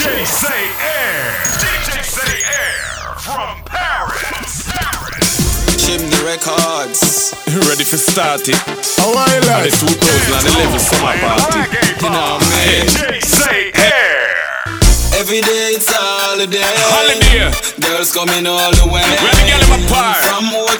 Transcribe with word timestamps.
DJ 0.00 0.24
Say 0.24 0.64
Air. 0.80 1.20
DJ 1.60 2.00
C-Air 2.00 3.12
from 3.20 3.52
Paris. 3.68 4.64
Paris. 4.64 5.76
Chimney 5.76 6.16
Records. 6.24 7.36
Ready 7.68 7.84
for 7.84 8.00
start 8.00 8.48
it. 8.48 8.56
How 8.96 9.12
I 9.12 9.36
like? 9.44 9.68
the 9.68 9.76
2011 9.76 10.80
summer 10.80 11.20
party. 11.20 11.68
You 12.00 12.08
know 12.16 12.40
me. 12.40 12.88
DJ 12.88 13.20
C-Air. 13.20 14.40
Every 15.20 15.44
day 15.44 15.76
it's 15.76 15.92
holiday. 15.92 16.64
Holiday. 16.64 17.52
Girls 17.84 18.08
coming 18.16 18.46
all 18.48 18.72
the 18.72 18.88
way. 18.88 19.04
Where 19.04 19.36
the 19.36 19.44
girl 19.52 19.60
in 19.60 19.68
my 19.68 19.84
park? 19.84 19.99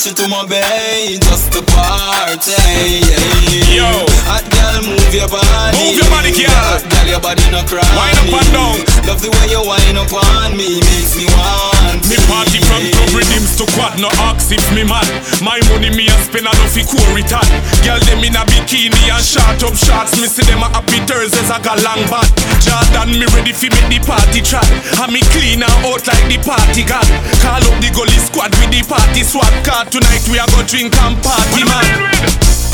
Ochi 0.00 0.14
to 0.14 0.28
Mo 0.28 0.46
Bay, 0.48 1.18
just 1.20 1.52
to 1.52 1.60
party. 1.60 2.56
Eh, 2.56 3.04
eh. 3.04 3.76
Yo. 3.76 3.84
Hot 4.24 4.40
girl, 4.48 4.80
move 4.88 5.12
your 5.12 5.28
body. 5.28 5.76
Move 5.76 6.00
your 6.00 6.08
body, 6.08 6.32
girl. 6.32 6.48
Hot 6.48 6.80
girl, 6.88 7.04
your 7.04 7.20
body 7.20 7.44
no 7.52 7.60
cry. 7.68 7.84
Wind 7.92 8.16
up 8.16 8.40
and 8.40 8.48
down. 8.48 8.80
Love 9.04 9.20
the 9.20 9.28
way 9.28 9.52
you 9.52 9.60
wind 9.60 10.00
up 10.00 10.08
on 10.08 10.56
me, 10.56 10.80
makes 10.80 11.20
me 11.20 11.28
want. 11.36 12.00
Me 12.08 12.16
party 12.32 12.64
from 12.64 12.80
club 12.96 13.12
rhythms 13.12 13.60
to 13.60 13.68
quad, 13.76 14.00
no 14.00 14.08
ox 14.24 14.48
if 14.48 14.64
me 14.72 14.88
mad. 14.88 15.04
My 15.44 15.60
money 15.68 15.92
me 15.92 16.08
a 16.08 16.16
spend 16.24 16.48
enough 16.48 16.72
fi 16.72 16.80
cool 16.88 17.04
return. 17.12 17.44
Girl 17.84 18.00
them 18.08 18.24
in 18.24 18.40
a 18.40 18.42
bikini 18.48 19.12
and 19.12 19.20
short 19.20 19.60
up 19.60 19.76
shorts. 19.76 20.16
Me 20.16 20.32
see 20.32 20.48
them 20.48 20.64
a 20.64 20.68
happy 20.72 21.04
Thursdays 21.04 21.52
I 21.52 21.60
got 21.60 21.76
long 21.84 22.00
bad. 22.08 22.24
Jordan 22.64 23.20
me 23.20 23.28
ready 23.36 23.52
fi 23.52 23.68
make 23.68 23.88
the 23.92 24.00
party 24.00 24.40
trap. 24.40 24.64
And 24.96 25.12
me 25.12 25.20
clean 25.28 25.60
and 25.60 25.76
out 25.84 26.00
like 26.08 26.24
the 26.24 26.40
party 26.40 26.88
god. 26.88 27.04
Call 27.44 27.60
up 27.60 27.76
the 27.84 27.92
gully 27.92 28.16
squad 28.16 28.48
with 28.56 28.72
the 28.72 28.80
party 28.88 29.28
swap 29.28 29.52
car. 29.60 29.89
Tonight 29.90 30.22
we 30.30 30.38
are 30.38 30.46
gonna 30.46 30.62
drink 30.68 30.94
and 31.02 31.18
party 31.18 31.64
man. 31.66 32.14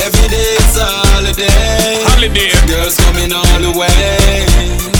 Every 0.05 0.29
day 0.29 0.61
it's 0.61 0.77
a 0.77 0.85
holiday. 0.85 2.05
Holiday. 2.13 2.53
Girls 2.69 2.97
coming 3.01 3.33
all 3.33 3.61
the 3.65 3.73
way. 3.73 4.45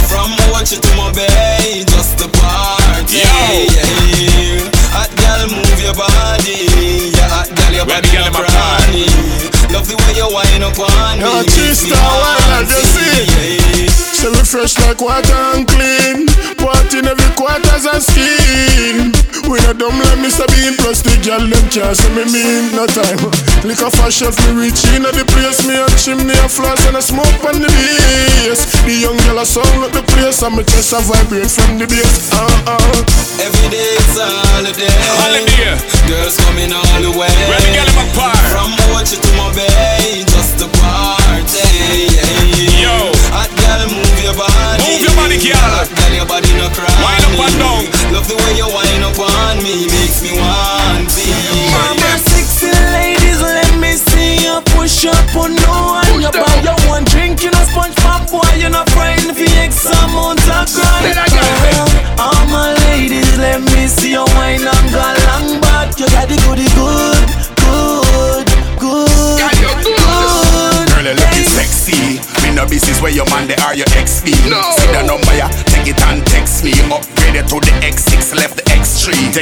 From 0.09 0.33
Ochi 0.57 0.81
to 0.81 0.91
Mo 0.97 1.13
Bay, 1.13 1.85
just 1.85 2.17
to 2.19 2.29
party. 2.41 3.21
Yo. 3.21 3.29
Yeah. 3.69 4.65
Hot 4.97 5.13
girl, 5.21 5.61
move 5.61 5.81
your 5.81 5.93
body. 5.93 7.13
Yeah, 7.13 7.29
hot 7.29 7.53
girl, 7.53 7.73
your 7.73 7.85
Where 7.85 8.01
body 8.01 9.56
girl 9.87 9.95
no 9.95 9.95
in 9.95 9.95
my 9.95 9.95
cranny. 9.95 9.95
Love 9.95 9.95
the 9.95 9.97
way 9.97 10.15
you 10.19 10.29
wind 10.35 10.65
up 10.65 10.79
on 10.79 11.19
me. 11.19 11.23
me 11.23 11.43
Trista, 11.47 11.95
not? 11.95 12.67
You 12.67 12.83
see? 12.91 13.89
Say 13.89 14.29
we 14.31 14.43
fresh 14.43 14.79
like 14.79 15.01
water 15.01 15.33
and 15.55 15.69
clean. 15.69 16.27
Party 16.57 16.99
in 16.99 17.07
every 17.07 17.31
quarters 17.37 17.87
and 17.87 18.03
skin. 18.03 19.13
We 19.51 19.61
not 19.63 19.79
dumb 19.79 19.99
like 19.99 20.19
Mr. 20.19 20.47
Bean. 20.49 20.77
Plus 20.77 21.03
the 21.03 21.15
girl 21.23 21.47
them 21.47 21.69
can't 21.71 21.97
say 21.97 22.11
me 22.15 22.25
mean. 22.33 22.75
No 22.75 22.87
time. 22.87 23.56
Liquor 23.65 23.91
for 23.91 24.11
chef 24.11 24.37
me 24.47 24.67
reach 24.69 24.85
in 24.93 25.07
at 25.07 25.15
the 25.15 25.25
place. 25.33 25.65
Me 25.67 25.75
a 25.79 25.87
chimney 25.97 26.35
a 26.45 26.49
floss 26.49 26.81
and 26.87 26.97
a 26.97 27.03
smoke 27.03 27.41
on 27.47 27.61
the 27.63 27.71
base. 27.71 28.67
The 28.85 28.95
young 28.95 29.17
girl 29.25 29.41
a 29.41 29.47
sound 29.47 29.85
at 29.85 29.93
the 29.93 30.03
place 30.13 30.43
and 30.43 30.57
me 30.57 30.63
chest 30.65 30.93
a 30.93 31.01
vibrate 31.01 31.51
from 31.51 31.79
the 31.79 31.87
bass. 31.87 32.31
Uh 32.35 32.45
uh. 32.67 33.43
Every 33.43 33.69
day 33.73 33.97
it's 33.97 34.17
a 34.19 34.27
holiday. 34.55 34.91
Holiday. 35.23 35.77
Girls 36.09 36.37
coming 36.47 36.73
all 36.73 37.01
the 37.03 37.13
way. 37.13 37.33
Where 37.49 37.61
the 37.63 37.71
girl 37.75 37.89
in 37.89 37.97
my 37.97 38.07
park? 38.15 38.39
From 38.53 38.71
Ochi 38.97 39.19
to 39.21 39.31
Mo 39.37 39.51
Bay, 39.53 40.25
just 40.27 40.59
to 40.63 40.67
party. 40.81 41.67
Yeah. 42.13 42.83
Yo. 42.87 42.97
Hot 43.35 43.51
girl, 43.61 43.83
move 43.93 44.19
your 44.23 44.37
body. 44.39 44.83
Move 44.87 45.03
your 45.05 45.17
body, 45.19 45.37
girl. 45.43 45.59
Hot 45.59 45.91
girl, 45.91 46.13
your 46.15 46.29
body 46.29 46.51
no 46.57 46.69
cry. 46.73 46.89
Wind 47.03 47.25
up 47.29 47.41
and 47.45 47.57
down. 47.61 47.83
Love 48.15 48.27
the 48.31 48.37
way 48.39 48.56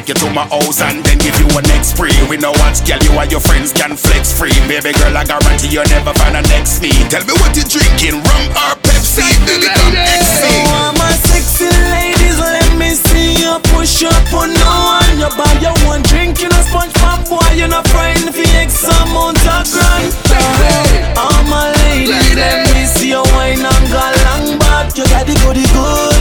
Take 0.05 0.21
you 0.21 0.29
to 0.29 0.35
my 0.37 0.45
house 0.53 0.85
and 0.85 1.01
then 1.01 1.17
give 1.17 1.33
you 1.41 1.49
a 1.57 1.63
next 1.65 1.97
free. 1.97 2.13
We 2.29 2.37
know 2.37 2.53
what 2.61 2.77
girl 2.85 3.01
you 3.01 3.17
and 3.17 3.33
your 3.33 3.41
friends 3.41 3.73
can 3.73 3.97
flex 3.97 4.37
free. 4.37 4.53
Baby 4.69 4.93
girl, 5.01 5.17
I 5.17 5.25
guarantee 5.25 5.73
you'll 5.73 5.89
never 5.89 6.13
find 6.21 6.37
a 6.37 6.45
next 6.53 6.85
me. 6.85 6.93
Tell 7.09 7.25
me 7.25 7.33
what 7.41 7.57
you 7.57 7.65
drinking, 7.65 8.21
rum 8.21 8.45
or 8.53 8.77
Pepsi? 8.85 9.25
Baby, 9.49 9.65
come 9.73 9.97
XC. 9.97 10.45
So 10.45 10.53
my 11.01 11.09
sexy 11.25 11.73
ladies, 11.89 12.37
let 12.37 12.69
me 12.77 12.93
see 12.93 13.49
you 13.49 13.57
push 13.73 14.05
up 14.05 14.29
on 14.37 14.53
no 14.53 15.01
one. 15.01 15.09
You 15.17 15.33
buy 15.41 15.49
your 15.65 15.73
one 15.89 16.05
drink, 16.05 16.37
you 16.37 16.53
know 16.53 16.63
sponge 16.69 16.93
pop 17.01 17.25
boy, 17.25 17.41
you 17.57 17.65
know 17.65 17.81
frightened 17.89 18.37
for 18.37 18.45
X 18.61 18.85
amount 18.85 19.41
of 19.41 19.65
grand. 19.73 20.13
All 21.17 21.41
my 21.49 21.73
ladies, 21.89 22.37
let 22.37 22.69
me 22.77 22.85
see 22.85 23.17
you 23.17 23.25
wine 23.33 23.65
and 23.65 23.85
go 23.89 24.05
long 24.29 24.61
back. 24.61 24.93
You 25.01 25.09
got 25.09 25.25
the 25.25 25.33
goody 25.41 25.65
good, 25.73 25.73
good, 25.73 26.14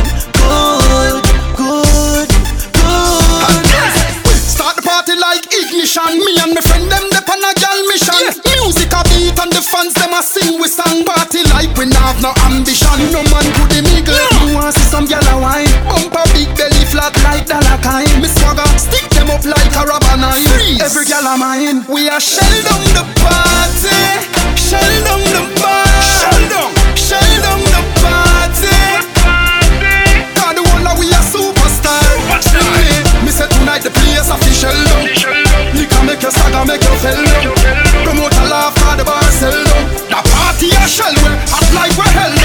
Gal 21.23 21.35
a 21.35 21.38
mine. 21.38 21.85
We 21.88 22.09
are 22.09 22.19
shell 22.19 22.51
down 22.67 22.84
the 22.91 23.03
party. 23.23 23.95
Shell 24.59 24.91
down 25.07 25.23
the 25.31 25.44
bar. 25.56 25.88
Shell 26.03 26.41
down. 26.51 26.72
Shell 27.00 27.23
down 27.39 27.63
the 27.63 27.79
party. 28.03 28.75
God, 30.35 30.56
the 30.57 30.63
whole 30.67 30.83
of 30.83 31.00
we 31.00 31.07
a 31.16 31.22
superstar. 31.23 32.03
Me 33.23 33.31
say 33.31 33.47
tonight 33.56 33.83
the 33.83 33.91
place 33.91 34.28
official 34.28 34.75
down. 34.91 35.07
Liquor 35.72 36.03
make 36.03 36.22
you 36.23 36.31
stagger, 36.31 36.66
make 36.67 36.83
you 36.83 36.95
fell 37.00 37.16
down. 37.16 37.56
Promote 38.03 38.35
a 38.35 38.45
laugh, 38.51 38.75
cause 38.75 38.97
the 38.97 39.06
bar 39.07 39.23
sell 39.31 39.56
down. 39.56 39.83
The 40.12 40.19
party 40.28 40.75
a 40.75 40.83
shell 40.91 41.16
we 41.23 41.31
hot 41.47 41.67
like 41.72 41.95
we 41.95 42.03
hell. 42.12 42.35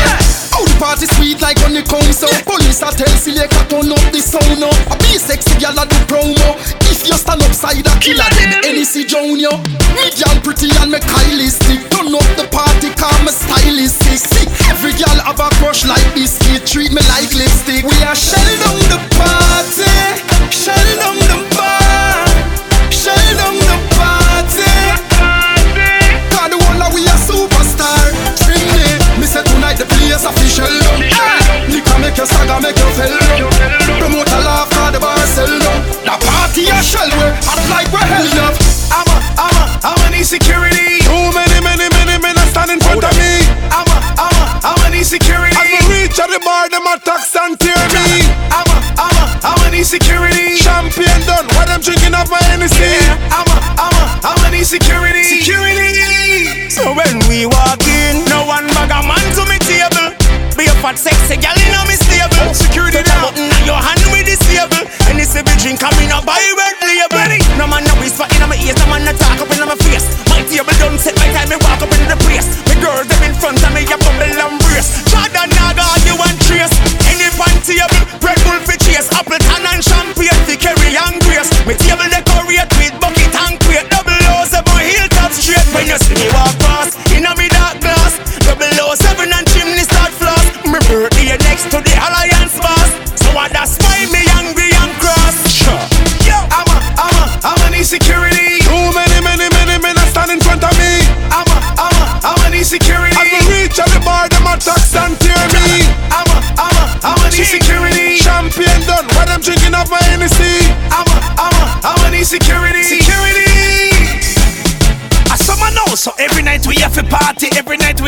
Oh, 0.54 0.66
the 0.66 0.74
party 0.78 1.06
sweet 1.18 1.42
like 1.42 1.58
when 1.66 1.74
it 1.74 1.88
comes 1.88 2.22
out. 2.22 2.30
Police 2.46 2.82
a 2.82 2.94
tell 2.94 3.14
selector 3.18 3.64
turn 3.66 3.90
up 3.90 4.06
the 4.14 4.22
sound 4.22 4.62
up. 4.62 4.74
A 4.90 4.94
be 5.02 5.18
sexy 5.18 5.58
gyal 5.58 5.74
a 5.74 5.84
Junior. 9.04 9.54
Me 9.94 10.10
gyal 10.10 10.38
pretty 10.42 10.70
and 10.80 10.90
me 10.90 10.98
Kylie 10.98 11.50
stick. 11.50 11.82
Turn 11.90 12.14
up 12.14 12.28
the 12.38 12.46
party, 12.50 12.90
cause 12.94 13.20
me 13.22 13.32
stylistic. 13.32 14.18
See, 14.18 14.46
every 14.70 14.92
gyal 14.92 15.20
have 15.22 15.40
a 15.40 15.48
crush 15.60 15.84
like 15.86 16.02
biscuit. 16.14 16.66
Treat 16.66 16.92
me 16.92 17.02
like 17.12 17.30
lipstick. 17.34 17.84
We 17.84 17.96
are 18.02 18.16
shell 18.16 18.50
down 18.64 18.80
the 18.90 19.00
party, 19.14 19.90
security. 54.78 55.22
Security. 55.24 56.70
So 56.70 56.94
when 56.94 57.18
we 57.26 57.46
walk 57.46 57.82
in, 57.82 58.22
no 58.30 58.46
one 58.46 58.66
bag 58.74 58.94
a 58.94 59.00
man 59.02 59.24
to 59.34 59.42
me 59.50 59.58
table. 59.66 60.14
Be 60.54 60.66
a 60.66 60.74
fat 60.82 60.98
sexy 60.98 61.38
gal 61.38 61.54
in 61.54 61.74
a 61.74 61.82
me 61.86 61.94
stable. 61.98 62.50
Oh, 62.50 62.54
security 62.54 62.98
Touch 63.02 63.10
a 63.10 63.14
now. 63.14 63.30
button 63.30 63.46
on 63.50 63.62
your 63.66 63.78
hand 63.78 64.02
with 64.14 64.26
the 64.26 64.38
stable. 64.38 64.82
And 65.10 65.18
this 65.18 65.34
be 65.34 65.54
drink 65.62 65.82
coming 65.82 66.10
up 66.14 66.26
by 66.26 66.38
red 66.54 66.78
label. 66.82 67.38
No 67.58 67.66
man 67.66 67.82
no 67.86 67.94
whisper 67.98 68.26
in 68.34 68.42
on 68.42 68.50
my 68.50 68.58
ears, 68.62 68.78
no 68.78 68.86
man 68.90 69.02
no 69.06 69.12
talk 69.18 69.38
up 69.42 69.50
in 69.50 69.62
my 69.62 69.74
face. 69.86 70.06
My 70.30 70.42
table 70.46 70.74
done 70.78 70.98
set 70.98 71.14
by 71.18 71.26
time 71.34 71.50
me 71.50 71.58
walk 71.62 71.82
up 71.82 71.90
in 71.90 72.06
the 72.06 72.18
place. 72.26 72.46
Me 72.70 72.74
girl 72.78 73.02
them 73.02 73.22
in 73.26 73.34
front 73.34 73.58
of 73.62 73.70
me 73.74 73.82
a 73.86 73.96
bubble 73.98 74.30
and 74.30 74.58
brace. 74.62 75.02
Jordan 75.10 75.50
Naga 75.58 75.86
you 76.06 76.14
and 76.18 76.38
trace. 76.46 76.74
Any 77.10 77.26
pan 77.34 77.54
table, 77.66 78.02
Red 78.22 78.38
Bull 78.46 78.58
for 78.62 78.78
chase. 78.82 79.10
Appleton 79.14 79.62
and 79.66 79.82
champagne 79.82 80.38
for 80.46 80.58
carry 80.58 80.94
and 80.94 81.18
grace. 81.26 81.50
Me 81.66 81.74
table 81.78 82.10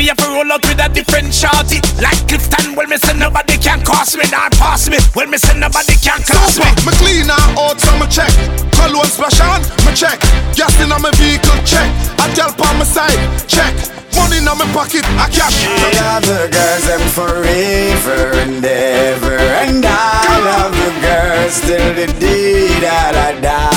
we 0.01 0.09
have 0.09 0.17
to 0.17 0.33
roll 0.33 0.49
out 0.49 0.65
with 0.65 0.81
a 0.81 0.89
different 0.89 1.29
shorty. 1.29 1.77
Like 2.01 2.17
Clifton, 2.25 2.73
well, 2.73 2.89
me 2.89 2.97
say 2.97 3.13
nobody 3.21 3.61
can 3.61 3.85
cost 3.85 4.17
me, 4.17 4.25
not 4.33 4.57
pass 4.57 4.89
me. 4.89 4.97
Well, 5.13 5.29
me 5.29 5.37
say 5.37 5.53
nobody 5.61 5.93
can 6.01 6.25
class 6.25 6.57
me. 6.57 6.65
Me 6.89 6.93
clean 6.97 7.29
out, 7.29 7.77
so 7.77 7.93
me 8.01 8.09
check. 8.09 8.33
Cologne 8.73 9.05
splash 9.05 9.45
on, 9.45 9.61
me 9.85 9.93
check. 9.93 10.17
Gas 10.57 10.73
in 10.81 10.89
on 10.89 11.05
my 11.05 11.13
vehicle, 11.21 11.53
check. 11.69 11.85
I 12.17 12.33
tell 12.33 12.49
on 12.49 12.81
my 12.81 12.89
side, 12.89 13.21
check. 13.45 13.77
Money 14.17 14.41
in 14.41 14.49
my 14.49 14.65
pocket, 14.73 15.05
I 15.21 15.29
cash. 15.29 15.69
I 15.69 15.93
love 16.01 16.25
the 16.25 16.49
girls 16.49 16.85
them 16.89 17.05
forever 17.13 18.41
and 18.41 18.65
ever 18.65 19.37
And 19.37 19.85
I 19.85 20.41
love 20.49 20.73
the 20.73 20.93
girls 21.05 21.61
till 21.61 21.93
the 21.93 22.09
day 22.19 22.73
that 22.81 23.15
I 23.15 23.41
die 23.41 23.71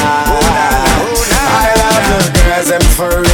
oh, 1.04 1.28
I 1.36 1.68
love 1.84 2.34
the 2.34 2.40
girls 2.40 2.70
them 2.70 2.82
forever 2.96 3.33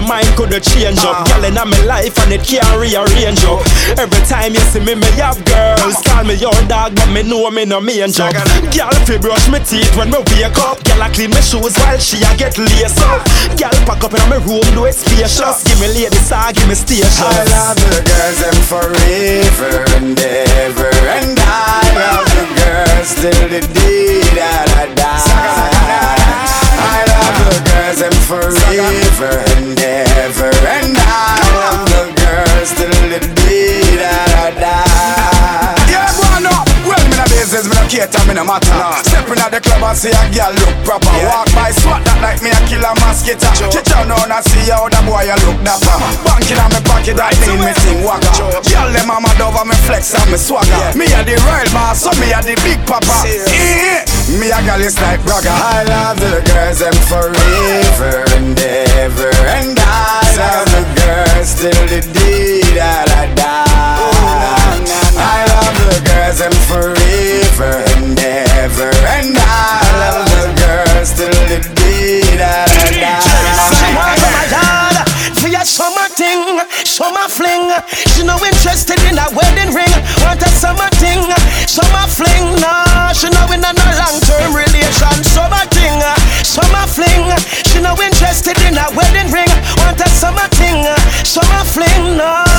mind 0.18 0.26
coulda 0.34 0.58
change 0.58 0.98
up. 1.06 1.22
Ah. 1.22 1.24
Girl 1.30 1.44
in 1.46 1.54
my 1.54 1.78
life 1.86 2.18
and 2.26 2.32
it 2.34 2.42
can't 2.42 2.66
rearrange 2.74 3.44
up. 3.46 3.62
Every 3.94 4.22
time 4.26 4.54
you 4.54 4.64
see 4.74 4.82
me, 4.82 4.98
me 4.98 5.06
have 5.22 5.38
girls. 5.46 6.02
Call 6.02 6.24
me 6.26 6.34
your 6.34 6.54
dog, 6.66 6.98
but 6.98 7.06
me 7.14 7.22
know 7.22 7.46
me 7.50 7.64
no 7.64 7.78
main 7.80 8.10
job. 8.10 8.34
Girl 8.74 8.90
fi 9.06 9.18
brush 9.18 9.46
me 9.46 9.62
teeth 9.62 9.94
when 9.94 10.10
me 10.10 10.18
wake 10.34 10.58
up. 10.58 10.82
Girl 10.82 11.02
I 11.02 11.10
clean 11.14 11.30
my 11.30 11.38
shoes 11.38 11.78
while 11.78 11.98
she 11.98 12.18
a 12.26 12.30
get 12.34 12.58
laced 12.58 12.98
up. 13.06 13.22
Girl 13.54 13.76
pack 13.86 14.02
up 14.02 14.14
in 14.18 14.24
my 14.26 14.42
room, 14.42 14.66
do 14.74 14.86
it 14.90 14.98
spacious. 14.98 15.62
Give 15.62 15.78
me 15.78 15.86
lady 15.94 16.18
star, 16.26 16.50
give 16.50 16.66
me 16.66 16.74
station. 16.74 17.30
I 17.30 17.46
love 17.54 17.78
the 17.78 18.02
girls 18.02 18.38
them 18.42 18.58
forever 18.66 19.74
and 20.02 20.18
ever 20.18 20.90
And 21.14 21.38
I 21.38 21.86
love 21.94 22.28
the 22.34 22.46
girls 22.58 23.10
till 23.14 23.46
the 23.46 23.62
day 23.62 24.26
that 24.34 24.66
I 24.74 24.86
die 24.98 25.22
I 25.30 25.78
love 25.86 26.18
the 26.18 26.23
girls 27.62 27.98
them 28.00 28.12
forever 28.26 29.38
and 29.56 29.78
ever 29.80 30.53
Stepping 39.92 39.92
at 39.92 39.92
the 39.92 39.92
club 39.92 39.92
and 39.92 39.98
see 39.98 40.08
a 40.08 40.24
girl 40.32 40.52
look 40.56 40.74
proper. 40.84 41.12
Walk 41.28 41.48
by, 41.52 41.70
swat 41.70 42.00
that 42.04 42.18
like 42.24 42.40
me 42.40 42.50
a 42.50 42.60
killer 42.64 42.94
mosquito. 43.04 43.48
Catch 43.68 43.92
on 43.92 44.10
on 44.10 44.32
and 44.32 44.44
see 44.48 44.70
how 44.72 44.88
the 44.88 45.00
boy 45.04 45.28
a 45.28 45.36
look 45.44 45.60
dapper. 45.60 45.96
Banking 46.24 46.56
on 46.56 46.72
me 46.72 46.80
pocket, 46.88 47.16
that 47.20 47.36
mean 47.44 47.60
me 47.60 47.72
sing 47.84 48.00
waka. 48.00 48.32
Girl, 48.64 48.88
them 48.88 49.10
a 49.12 49.16
mad 49.20 49.40
over 49.44 49.64
me 49.68 49.76
flex 49.84 50.14
and 50.16 50.30
me 50.32 50.38
swagger. 50.40 50.96
Me 50.96 51.04
a 51.12 51.20
the 51.20 51.36
royal 51.44 51.68
boss, 51.76 52.00
so 52.04 52.10
me 52.16 52.32
a 52.32 52.40
the 52.40 52.56
big 52.64 52.80
papa. 52.88 53.28
Eh, 53.28 54.04
Me 54.40 54.48
a 54.48 54.58
gal 54.64 54.80
is 54.80 54.96
like 55.04 55.20
bragger. 55.24 55.52
I 55.52 55.84
love 55.84 56.16
the 56.20 56.40
girls 56.48 56.80
them 56.80 56.96
forever 57.04 58.24
and 58.40 58.56
ever 58.56 59.32
And 59.52 59.76
I 59.76 60.24
love 60.40 60.68
the 60.72 60.82
girls 60.96 61.50
till 61.60 61.80
the 61.92 62.00
day 62.00 62.64
that 62.72 63.08
I 63.12 63.28
die 63.36 63.63
Love 65.84 66.00
the 66.00 66.08
girls 66.08 66.38
them 66.40 66.56
forever 66.64 67.76
and 67.92 68.16
ever 68.16 68.88
And 69.04 69.36
I 69.36 69.84
love 70.00 70.24
the 70.32 70.48
girls 70.56 71.12
till 71.12 71.28
the 71.44 71.60
day 71.76 72.24
that 72.40 72.72
I 72.72 74.48
die 74.48 75.04
For 75.36 75.52
your 75.52 75.64
summer 75.68 76.08
thing, 76.16 76.40
summer 76.88 77.28
fling. 77.28 77.68
She 78.16 78.24
no 78.24 78.40
interested 78.40 78.96
in 79.04 79.20
a 79.20 79.28
wedding 79.36 79.76
ring. 79.76 79.92
Want 80.24 80.40
a 80.40 80.48
summer 80.56 80.88
thing, 80.96 81.20
summer 81.68 82.08
fling. 82.08 82.64
Nah, 82.64 83.12
she 83.12 83.28
no 83.28 83.44
in 83.52 83.60
a 83.60 83.72
no 83.76 83.84
long 84.00 84.16
term 84.24 84.56
relation. 84.56 85.20
Summer 85.20 85.68
thing, 85.68 86.00
summer 86.40 86.88
fling. 86.88 87.28
She 87.68 87.84
no 87.84 87.92
interested 88.00 88.56
in 88.64 88.80
a 88.80 88.88
wedding 88.96 89.28
ring. 89.28 89.52
Want 89.84 90.00
a 90.00 90.08
summer 90.08 90.48
thing, 90.56 90.80
summer 91.28 91.64
fling. 91.68 92.16
Nah. 92.16 92.53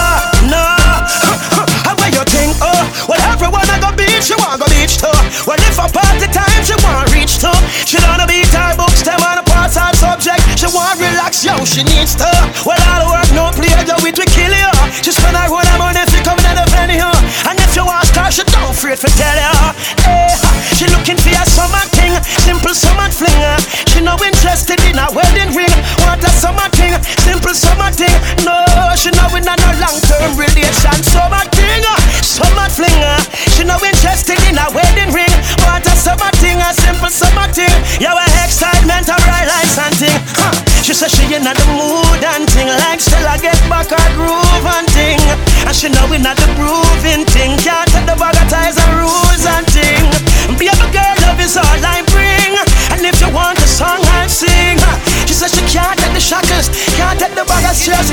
She 41.26 41.34
in 41.34 41.42
the 41.42 41.58
mood 41.74 42.22
and 42.22 42.46
thing, 42.54 42.68
like 42.86 43.02
still 43.02 43.26
I 43.26 43.42
get 43.42 43.58
back 43.66 43.90
her 43.90 44.10
groove 44.14 44.66
and 44.78 44.86
thing. 44.94 45.18
And 45.66 45.74
she 45.74 45.90
know 45.90 46.06
we 46.06 46.20
not 46.22 46.38
the 46.38 46.46
grooving 46.54 47.26
thing. 47.26 47.58
Can't 47.58 47.90
take 47.90 48.06
the 48.06 48.14
bag 48.14 48.38
of 48.38 48.46
ties 48.46 48.78
and 48.78 48.94
rules 49.02 49.42
and 49.42 49.66
thing. 49.66 50.06
Baby 50.54 50.86
girl, 50.94 51.16
love 51.26 51.42
is 51.42 51.58
all 51.58 51.82
I 51.82 52.06
bring. 52.14 52.54
And 52.94 53.02
if 53.02 53.18
you 53.22 53.34
want 53.34 53.58
a 53.58 53.66
song, 53.66 54.06
I'll 54.22 54.30
sing. 54.30 54.78
She 55.26 55.34
says 55.34 55.50
she 55.50 55.66
can't 55.66 55.98
take 55.98 56.14
the 56.14 56.22
shackles, 56.22 56.70
can't 56.94 57.18
take 57.18 57.34
the 57.34 57.46
bag 57.50 57.66
of 57.66 57.76
stress. 57.76 58.06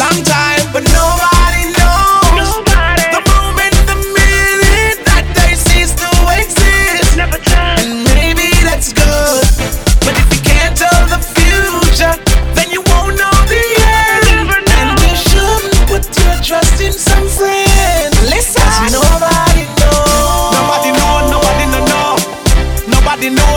Long 0.00 0.24
time, 0.24 0.64
but 0.72 0.80
nobody 0.96 1.76
knows. 1.76 2.63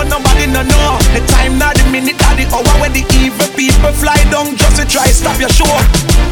Know, 0.03 0.19
nobody 0.19 0.45
no 0.45 0.61
know. 0.61 0.97
The 1.13 1.21
time, 1.25 1.57
not 1.57 1.73
the 1.77 1.85
minute, 1.89 2.19
not 2.21 2.37
the 2.37 2.45
hour 2.53 2.73
when 2.81 2.93
the 2.93 3.01
evil 3.17 3.47
people 3.55 3.93
fly 3.93 4.17
down 4.29 4.57
just 4.57 4.77
to 4.77 4.85
try 4.85 5.07
stop 5.07 5.39
your 5.39 5.49
show. 5.49 5.69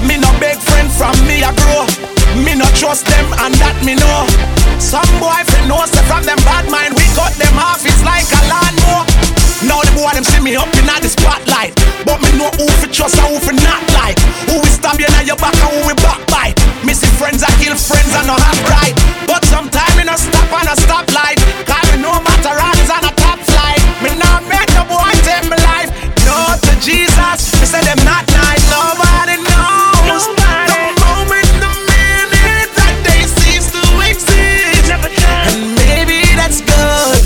Me 0.05 0.17
no 0.17 0.29
beg 0.38 0.57
friend 0.62 0.91
from 0.91 1.15
me 1.25 1.41
I 1.41 1.50
grow. 1.55 1.88
Me 2.38 2.53
no 2.53 2.67
trust 2.77 3.07
them 3.07 3.25
and 3.41 3.55
that 3.57 3.77
me 3.81 3.95
know. 3.95 4.27
Some 4.77 5.07
boyfriend 5.17 5.72
knows 5.72 5.89
say 5.89 6.03
from 6.05 6.24
them 6.27 6.38
bad 6.43 6.69
mind 6.69 6.93
we 6.93 7.05
cut 7.15 7.34
them 7.39 7.55
off. 7.57 7.81
It's 7.81 8.03
like 8.03 8.27
a 8.29 8.41
lawnmower. 8.51 9.07
Now 9.65 9.81
the 9.81 9.93
boy 9.98 10.13
them 10.13 10.25
see 10.27 10.43
me 10.43 10.53
up 10.60 10.69
in 10.77 10.86
the 10.86 11.10
spotlight, 11.10 11.74
but 12.05 12.22
me 12.22 12.29
know 12.38 12.51
who 12.60 12.67
fi 12.84 12.88
trust 12.91 13.17
and 13.17 13.34
who 13.34 13.39
fi 13.39 13.55
not 13.63 13.81
like. 13.98 14.19
Who 14.51 14.62
we 14.62 14.69
stab 14.69 15.00
you 15.00 15.07
in 15.07 15.25
your 15.25 15.39
back 15.39 15.55
and 15.57 15.72
who 15.74 15.89
we 15.89 15.95
backbite. 15.98 16.60
See 16.95 17.12
friends 17.19 17.43
I 17.43 17.51
kill 17.60 17.75
friends 17.75 18.15
and 18.15 18.27
no 18.31 18.39
half 18.39 18.55
right. 18.72 18.95
But 19.27 19.43
sometime 19.55 19.95
me 19.95 20.03
no 20.03 20.15
stop 20.19 20.51
on 20.51 20.67
a 20.67 20.75
stoplight. 20.75 21.39
Cause 21.63 21.88
me 21.95 21.97
no 22.03 22.19
matter 22.27 22.51
all 22.59 22.75
is 22.83 22.91
on 22.91 23.03
a 23.07 23.13
top 23.15 23.39
flight. 23.39 23.79
Me 24.03 24.12
not 24.19 24.43
make 24.51 24.67
no 24.75 24.83
boy 24.91 25.12
take 25.24 25.47
my 25.47 25.55
life. 25.71 25.89
No 26.27 26.38
to 26.59 26.74
Jesus, 26.83 27.39
me 27.59 27.65
say 27.71 27.79
them 27.88 28.01
not 28.03 28.27
nice. 28.35 28.63
Nobody 28.67 29.39
knows. 29.47 30.27
The 30.71 30.79
moment, 31.07 31.50
the 31.63 31.71
minute 31.88 32.71
that 32.75 32.95
they 33.07 33.21
cease 33.39 33.71
to 33.71 33.83
exist. 34.12 34.91
And 34.91 35.71
maybe 35.79 36.19
that's 36.35 36.59
good. 36.59 37.19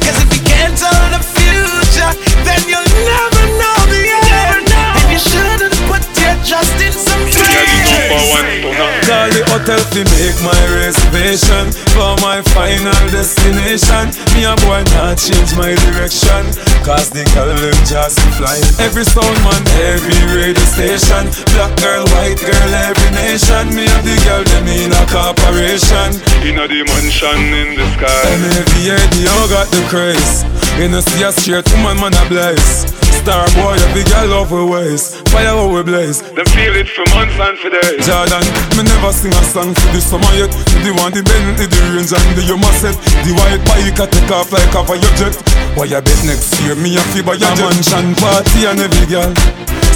Cause 0.00 0.16
if 0.24 0.28
you 0.32 0.42
can't 0.48 0.72
tell 0.80 1.04
the 1.12 1.20
future, 1.36 2.12
then 2.48 2.60
you'll 2.64 2.92
never 3.12 3.44
know 3.60 3.78
the 3.92 4.04
end. 4.48 4.72
And 4.72 5.06
you 5.12 5.20
shouldn't 5.20 5.76
put 5.84 6.00
your 6.16 6.36
trust 6.48 6.80
in 6.80 6.92
some 6.96 7.24
Call 9.04 9.28
the 9.28 9.44
hotel 9.52 9.78
to 9.92 10.00
make 10.16 10.38
my 10.40 10.56
reservation 10.56 10.64
For 10.64 10.72
my 10.72 10.73
final 12.64 13.04
destination. 13.12 14.08
Me 14.32 14.48
a 14.48 14.56
boy 14.64 14.80
not 14.96 15.20
change 15.20 15.52
my 15.60 15.76
direction. 15.84 16.48
Cause 16.80 17.12
the 17.12 17.24
girl 17.36 17.52
them 17.52 17.76
just 17.84 18.16
fly. 18.40 18.56
Every 18.80 19.04
sound 19.04 19.36
man, 19.44 19.60
every 19.92 20.20
radio 20.32 20.64
station. 20.72 21.28
Black 21.52 21.76
girl, 21.76 22.08
white 22.16 22.40
girl, 22.40 22.70
every 22.88 23.10
nation. 23.12 23.68
Me 23.76 23.84
and 23.84 24.04
the 24.08 24.16
girl 24.24 24.44
them 24.48 24.66
in 24.72 24.92
a 24.96 25.04
corporation. 25.12 26.08
In 26.40 26.56
a 26.56 26.64
dimension 26.64 27.38
in 27.52 27.76
the 27.76 27.86
sky. 28.00 28.24
MAVA, 28.40 28.96
the 29.12 29.28
got 29.52 29.68
the 29.68 29.82
craze. 29.92 30.44
You 30.80 30.88
know 30.88 31.00
see 31.00 31.22
a 31.22 31.32
straight 31.32 31.68
woman, 31.76 32.00
man 32.00 32.16
a 32.16 32.24
bless 32.28 33.03
Star 33.22 33.46
boy, 33.54 33.76
every 33.88 34.04
girl 34.04 34.26
love 34.28 34.50
we 34.50 34.64
ways. 34.64 35.20
Fire 35.30 35.54
how 35.54 35.68
we 35.70 35.82
blaze. 35.82 36.20
Them 36.34 36.46
feel 36.50 36.74
it 36.76 36.88
for 36.88 37.06
months 37.14 37.38
and 37.38 37.56
for 37.58 37.70
days. 37.70 38.04
Jordan, 38.06 38.44
me 38.76 38.82
never 38.84 39.12
sing 39.12 39.32
a 39.32 39.42
song 39.48 39.72
for 39.74 39.88
the 39.94 40.00
summer 40.00 40.32
yet. 40.34 40.50
The 40.84 40.90
one 40.96 41.12
the 41.14 41.22
Bentley, 41.22 41.66
the 41.66 41.80
range 41.94 42.12
and 42.12 42.30
the 42.36 42.42
Yuma 42.44 42.70
set. 42.80 42.96
The 43.24 43.32
white 43.32 43.62
bike 43.64 44.00
I 44.00 44.06
take 44.10 44.30
off 44.30 44.52
like 44.52 44.74
of 44.74 44.88
your 44.90 45.14
jet. 45.16 45.34
Why 45.78 45.86
you 45.90 46.00
bet 46.00 46.20
next 46.26 46.52
year 46.62 46.76
me 46.76 46.96
a 46.96 47.02
fee 47.14 47.22
buy 47.22 47.34
your 47.34 47.54
mansion 47.56 48.14
party 48.20 48.66
and 48.68 48.80
every 48.80 49.06
girl. 49.08 49.32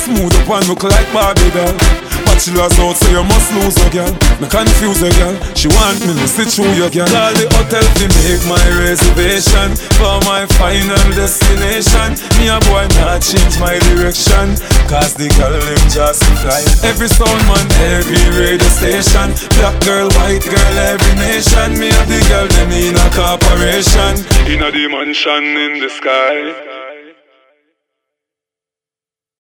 Smooth 0.00 0.34
up 0.34 0.48
and 0.48 0.68
look 0.68 0.82
like 0.84 1.08
Barbie 1.12 1.52
doll. 1.52 2.07
Bachelor's 2.38 2.78
out, 2.78 2.94
so 2.94 3.10
you 3.10 3.24
must 3.26 3.50
lose 3.50 3.74
a 3.82 3.90
girl. 3.90 4.14
Me 4.38 4.46
confuse 4.46 5.02
a 5.02 5.10
girl. 5.18 5.34
She 5.58 5.66
want 5.74 5.98
me 6.06 6.14
to 6.14 6.28
sit 6.30 6.46
through 6.46 6.70
your 6.78 6.86
girl. 6.86 7.10
Call 7.10 7.34
the 7.34 7.50
hotel 7.50 7.82
to 7.82 8.04
make 8.22 8.38
my 8.46 8.62
reservation 8.78 9.74
for 9.98 10.22
my 10.22 10.46
final 10.54 11.02
destination. 11.18 12.14
Me 12.38 12.46
a 12.46 12.62
boy 12.70 12.86
not 13.02 13.26
change 13.26 13.58
my 13.58 13.74
direction, 13.90 14.54
cause 14.86 15.18
the 15.18 15.26
girl 15.34 15.50
them 15.50 15.82
just 15.90 16.22
fly. 16.38 16.62
Every 16.86 17.10
sound 17.10 17.42
man, 17.50 17.66
every 17.98 18.22
radio 18.30 18.70
station. 18.70 19.34
Black 19.58 19.74
girl, 19.82 20.06
white 20.22 20.46
girl, 20.46 20.74
every 20.94 21.14
nation. 21.18 21.74
Me 21.74 21.90
and 21.90 22.06
the 22.06 22.22
girl 22.30 22.46
them 22.46 22.70
in 22.70 22.94
a 22.94 23.08
corporation. 23.18 24.14
In 24.46 24.62
a 24.62 24.70
the 24.70 24.86
mansion 24.86 25.42
in 25.42 25.82
the 25.82 25.90
sky. 25.90 26.87